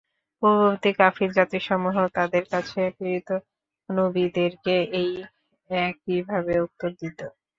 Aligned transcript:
পূর্ববর্তী 0.41 0.91
কাফির 0.99 1.29
জাতিসমূহও 1.37 2.07
তাদের 2.17 2.43
কাছে 2.51 2.79
প্রেরিত 2.97 3.29
নবীদেরকে 3.89 4.75
এই 4.99 5.11
একইভাবে 5.69 6.53
উত্তর 6.65 6.89
দিত। 6.99 7.19